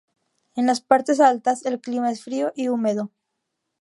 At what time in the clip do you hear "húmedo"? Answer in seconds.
2.69-3.11